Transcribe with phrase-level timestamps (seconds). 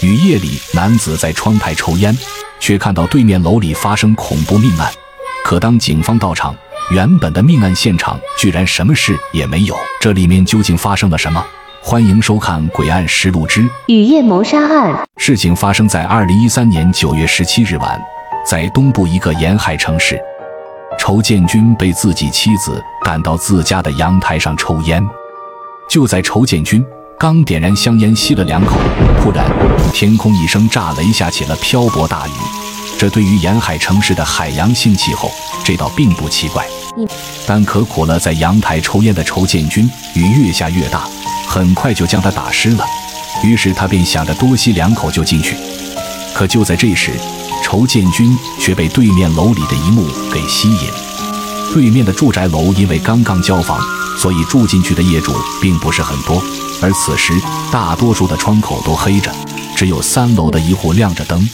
[0.00, 2.16] 雨夜里，男子在窗台抽烟，
[2.60, 4.88] 却看到对面楼里发生恐怖命案。
[5.44, 6.54] 可当警方到场，
[6.92, 9.74] 原本的命案现场居然什么事也没有。
[10.00, 11.44] 这里面究竟发生了什么？
[11.82, 14.94] 欢迎收看《诡案实录之雨夜谋杀案》。
[15.16, 18.00] 事情发生在二零一三年九月十七日晚，
[18.46, 20.16] 在东部一个沿海城市，
[20.96, 25.04] 仇建军被自己妻子赶到自家的阳台上抽烟。
[25.90, 26.84] 就在仇建军。
[27.18, 28.78] 刚点燃香烟，吸了两口，
[29.20, 29.44] 突然
[29.92, 32.30] 天空一声炸雷，下起了瓢泼大雨。
[32.96, 35.28] 这对于沿海城市的海洋性气候，
[35.64, 36.64] 这倒并不奇怪。
[37.44, 41.08] 但可苦了在阳台抽烟的仇建军，雨越下越大，
[41.48, 42.84] 很快就将他打湿了。
[43.42, 45.56] 于是他便想着多吸两口就进去。
[46.32, 47.10] 可就在这时，
[47.64, 50.88] 仇建军却被对面楼里的一幕给吸引。
[51.74, 53.80] 对面的住宅楼因为刚刚交房，
[54.18, 55.32] 所以住进去的业主
[55.62, 56.42] 并不是很多。
[56.82, 57.32] 而此时，
[57.72, 59.32] 大多数的窗口都黑着，
[59.76, 61.48] 只有三楼的一户亮着灯。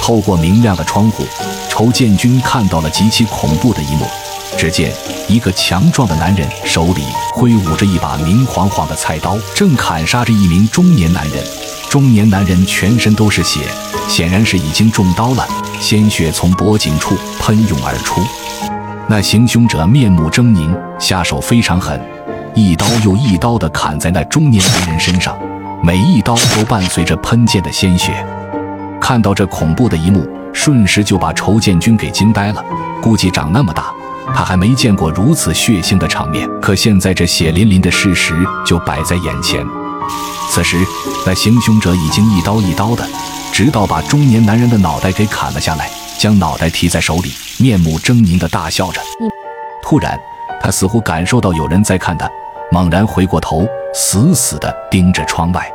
[0.00, 1.26] 透过明亮的窗户，
[1.68, 4.06] 仇建军看到了极其恐怖的一幕。
[4.56, 4.92] 只见
[5.28, 7.02] 一个强壮的男人手里
[7.34, 11.44] 挥舞着一把明晃晃的菜刀，正砍杀着一名中年男人。
[11.88, 13.60] 中年男人全身都是血，
[14.08, 15.46] 显然是已经中刀了，
[15.80, 18.20] 鲜血从脖颈处喷涌而出。
[19.10, 21.98] 那行凶者面目狰狞，下手非常狠。
[22.54, 25.34] 一刀又一刀地砍在那中年男人身上，
[25.82, 28.12] 每一刀都伴随着喷溅的鲜血。
[29.00, 32.62] 看到这恐怖的一幕，瞬时就把仇建军给惊呆了。
[33.00, 33.86] 估计长那么大，
[34.34, 36.46] 他还没见过如此血腥的场面。
[36.60, 38.34] 可现在这血淋淋的事实
[38.66, 39.64] 就摆在眼前。
[40.50, 40.76] 此时，
[41.26, 43.08] 那行凶者已经一刀一刀的，
[43.52, 49.00] 直到把中年男人的脑袋给砍了下来，将脑袋提在手里，面目狰狞地大笑着。
[49.82, 50.18] 突然，
[50.60, 52.28] 他似乎感受到有人在看他。
[52.70, 55.66] 猛然回过头，死死地盯着窗外。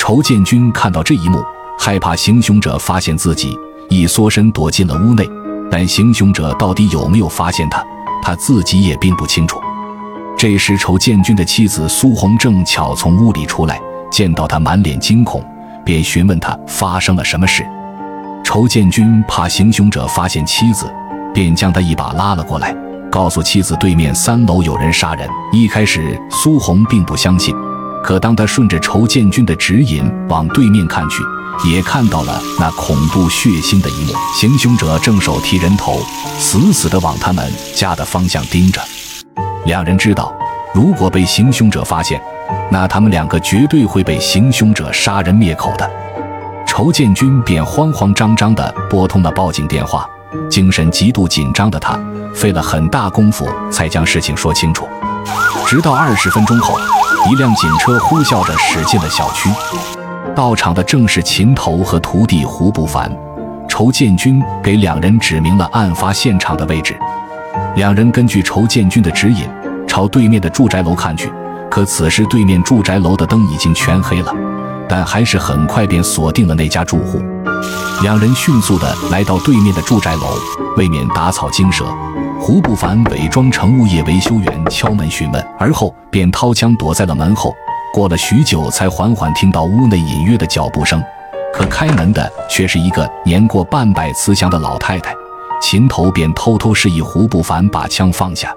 [0.00, 1.40] 仇建军看到这一幕，
[1.78, 3.54] 害怕行凶者发现自己，
[3.88, 5.24] 一缩身躲进了屋内。
[5.70, 7.84] 但行凶者到底有没有发现他，
[8.22, 9.60] 他自己也并不清楚。
[10.36, 13.78] 这时，仇建军的妻子苏红正巧从屋里出来，
[14.10, 15.44] 见到他满脸惊恐，
[15.84, 17.64] 便询问他发生了什么事。
[18.48, 20.90] 仇建军怕行凶者发现妻子，
[21.34, 22.74] 便将他一把拉了过来。
[23.10, 25.28] 告诉妻子，对面三楼有人杀人。
[25.52, 27.54] 一开始，苏红并不相信，
[28.02, 31.22] 可当他顺着仇建军的指引往对面看去，
[31.68, 34.14] 也看到了那恐怖血腥的一幕。
[34.34, 36.00] 行凶者正手提人头，
[36.38, 38.80] 死死地往他们家的方向盯着。
[39.66, 40.32] 两人知道，
[40.72, 42.18] 如果被行凶者发现，
[42.70, 45.90] 那他们两个绝对会被行凶者杀人灭口的。
[46.78, 50.08] 仇建军便慌慌张张地拨通了报警电话。
[50.48, 51.98] 精神极度紧张的他，
[52.32, 54.88] 费了很大功夫才将事情说清楚。
[55.66, 56.78] 直到二十分钟后，
[57.28, 59.50] 一辆警车呼啸着驶进了小区。
[60.36, 63.10] 到场的正是秦头和徒弟胡不凡。
[63.68, 66.96] 仇建军给两人指明了案发现场的位置。
[67.74, 69.50] 两人根据仇建军的指引，
[69.88, 71.28] 朝对面的住宅楼看去。
[71.68, 74.32] 可此时对面住宅楼的灯已经全黑了，
[74.88, 77.20] 但还是很快便锁定了那家住户。
[78.02, 80.36] 两人迅速地来到对面的住宅楼，
[80.76, 81.84] 未免打草惊蛇。
[82.40, 87.52] 胡不凡伪装成物业维修员敲门询问，而后便掏枪躲在了门后。
[87.92, 91.02] 过了许久，才缓缓听到屋内隐约的脚步声。
[91.52, 95.12] 可开门的却是一个年过半百慈祥的老太太。
[95.60, 98.54] 秦头便偷偷示意胡不凡把枪放下。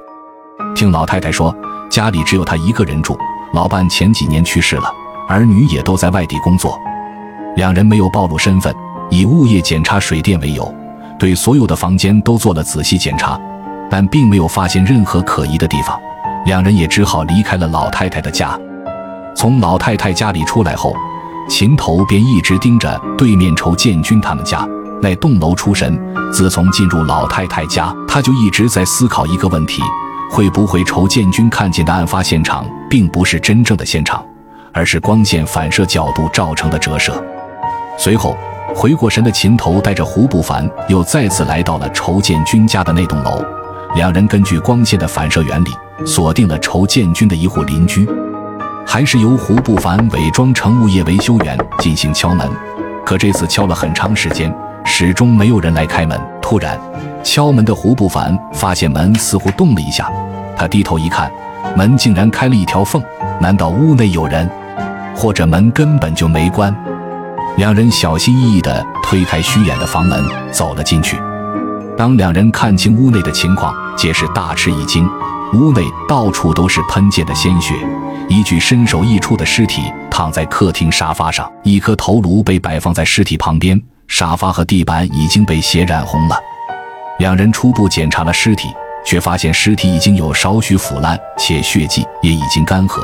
[0.76, 1.56] 听老太太说，
[1.90, 3.18] 家里只有她一个人住，
[3.54, 4.94] 老伴前几年去世了，
[5.32, 6.80] 儿女也都在外地工作。
[7.56, 8.74] 两人没有暴露身份。
[9.10, 10.74] 以物业检查水电为由，
[11.20, 13.38] 对所有的房间都做了仔细检查，
[13.90, 16.00] 但并没有发现任何可疑的地方。
[16.46, 18.58] 两人也只好离开了老太太的家。
[19.36, 20.96] 从老太太家里出来后，
[21.50, 24.66] 秦头便一直盯着对面仇建军他们家
[25.02, 26.00] 那栋楼出神。
[26.32, 29.82] 自从进入老太太家，他就一直在思考一个问题：
[30.32, 34.24] 会不会仇建军看见的案发现场并不是真正的现场，
[34.74, 37.14] 而是光线反射角度造成的折射？
[37.98, 38.36] 随后。
[38.74, 43.44] 回过神的秦头带着胡不凡又再次来到了仇建军家的那栋楼，
[43.96, 45.72] 两人根据光线的反射原理
[46.06, 48.08] 锁定了仇建军的一户邻居，
[48.88, 52.50] 还是由胡不凡伪装成物业维修员进行敲门。
[53.06, 54.56] 可这次敲了很长时间，
[54.86, 56.18] 始终没有人来开门。
[56.42, 56.80] 突然，
[57.22, 60.10] 敲门的胡不凡发现门似乎动了一下，
[60.56, 61.30] 他低头一看，
[61.76, 63.04] 门竟然开了一条缝。
[63.42, 64.50] 难道屋内有人，
[65.22, 66.76] 或者门根本就没关？
[67.56, 70.20] 两人小心翼翼地推开虚掩的房门，
[70.52, 71.16] 走了进去。
[71.96, 75.08] 当两人看清屋内的情况，皆是大吃一惊。
[75.54, 77.76] 屋内到处都是喷溅的鲜血，
[78.28, 86.36] 一具身首异处的尸体躺在客厅沙发上，一颗头颅被摆放在尸体旁边，沙发和地板已经被血染红了。
[87.20, 88.70] 两人初步检查了尸体，
[89.06, 93.02] 却发现尸体已经有少许腐烂，且血迹也已经干涸，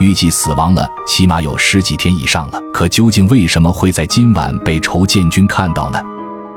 [0.00, 2.60] 预计死亡了起码有十几天以上了。
[2.72, 6.00] 可究竟为什么会在今晚被仇建军看到呢？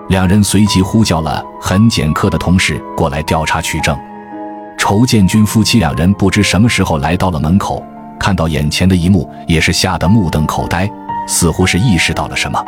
[0.10, 3.98] 两人随即呼叫了痕检科的同事过来调查取证。
[4.78, 7.82] 仇建军夫妻两人不知什么时候来到了门口，
[8.20, 10.90] 看到眼前的一幕，也是吓得目瞪口呆，
[11.28, 12.62] 似乎是意识到了什么。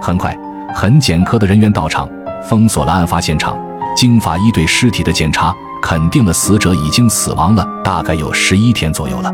[0.00, 0.36] 很快，
[0.74, 2.08] 痕检科的人员到场，
[2.48, 3.56] 封锁了案发现场。
[3.94, 9.32] 经法医对尸体的检查，肯定了死者已经死亡了，大概有十一天左右了。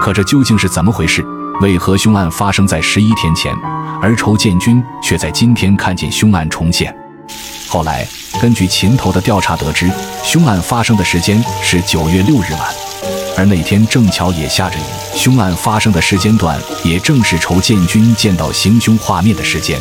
[0.00, 1.24] 可这究竟是怎么回事？
[1.60, 3.52] 为何凶案发生在十一天前，
[4.00, 6.94] 而仇建军却在今天看见凶案重现？
[7.68, 8.06] 后来，
[8.40, 9.90] 根据秦头的调查得知，
[10.22, 12.60] 凶案发生的时间是九月六日晚，
[13.36, 14.82] 而那天正巧也下着雨。
[15.14, 19.78] 凶案发生的时间段，也正是仇建军见到行凶画面的时间。